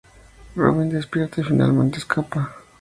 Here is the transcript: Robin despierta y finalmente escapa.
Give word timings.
Robin 0.55 0.89
despierta 0.89 1.41
y 1.41 1.43
finalmente 1.43 1.99
escapa. 1.99 2.55